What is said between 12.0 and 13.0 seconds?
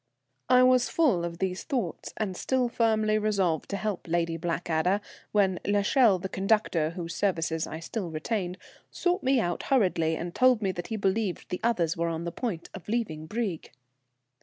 on the point of